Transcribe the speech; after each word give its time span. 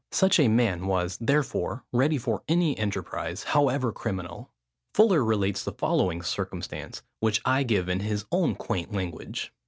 Such 0.11 0.39
a 0.39 0.47
man 0.47 0.87
was, 0.87 1.15
therefore, 1.21 1.85
ready 1.91 2.17
for 2.17 2.41
any 2.47 2.75
enterprise, 2.75 3.43
however 3.43 3.91
criminal. 3.91 4.49
Fuller 4.95 5.23
relates 5.23 5.63
the 5.63 5.73
following 5.73 6.23
circumstance, 6.23 7.03
which 7.19 7.39
I 7.45 7.61
give 7.61 7.87
in 7.87 7.99
his 7.99 8.25
own 8.31 8.55
quaint 8.55 8.91
language. 8.91 9.53